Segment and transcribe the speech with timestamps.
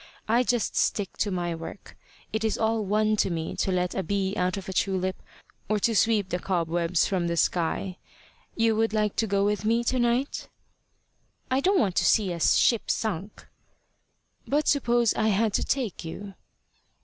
[0.27, 1.95] I just stick to my work.
[2.33, 5.15] It is all one to me to let a bee out of a tulip,
[5.69, 7.99] or to sweep the cobwebs from the sky.
[8.55, 10.49] You would like to go with me to night?"
[11.51, 13.47] "I don't want to see a ship sunk."
[14.47, 16.33] "But suppose I had to take you?"